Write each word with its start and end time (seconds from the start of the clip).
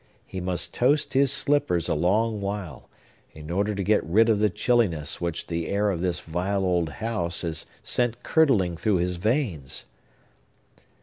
He 0.25 0.41
must 0.41 0.73
toast 0.73 1.13
his 1.13 1.31
slippers 1.31 1.87
a 1.87 1.93
long 1.93 2.41
while, 2.41 2.89
in 3.33 3.51
order 3.51 3.75
to 3.75 3.83
get 3.83 4.03
rid 4.03 4.29
of 4.29 4.39
the 4.39 4.49
chilliness 4.49 5.21
which 5.21 5.45
the 5.45 5.67
air 5.67 5.91
of 5.91 6.01
this 6.01 6.21
vile 6.21 6.63
old 6.65 6.89
house 7.05 7.43
has 7.43 7.67
sent 7.83 8.23
curdling 8.23 8.77
through 8.77 8.97
his 8.97 9.17
veins. 9.17 9.85